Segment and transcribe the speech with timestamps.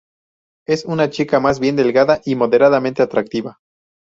[0.65, 3.59] Es una chica más bien delgada, y moderadamente atractiva.